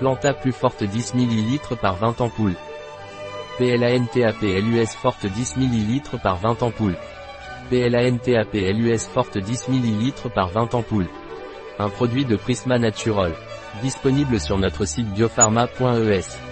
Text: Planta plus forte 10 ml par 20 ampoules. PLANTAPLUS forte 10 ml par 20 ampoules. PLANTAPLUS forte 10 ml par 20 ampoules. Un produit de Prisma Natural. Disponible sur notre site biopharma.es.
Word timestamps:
Planta 0.00 0.32
plus 0.32 0.52
forte 0.52 0.82
10 0.82 1.14
ml 1.14 1.76
par 1.76 1.96
20 1.96 2.22
ampoules. 2.22 2.56
PLANTAPLUS 3.58 4.86
forte 4.96 5.26
10 5.26 5.58
ml 5.58 6.18
par 6.22 6.36
20 6.36 6.62
ampoules. 6.62 6.96
PLANTAPLUS 7.68 9.06
forte 9.12 9.36
10 9.36 9.68
ml 9.68 10.30
par 10.34 10.48
20 10.48 10.74
ampoules. 10.74 11.10
Un 11.78 11.90
produit 11.90 12.24
de 12.24 12.36
Prisma 12.36 12.78
Natural. 12.78 13.32
Disponible 13.82 14.40
sur 14.40 14.56
notre 14.56 14.86
site 14.86 15.12
biopharma.es. 15.12 16.49